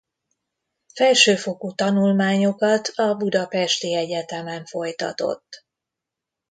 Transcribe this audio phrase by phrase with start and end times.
[0.93, 5.65] Felsőfokú tanulmányokat a budapesti egyetemen folytatott.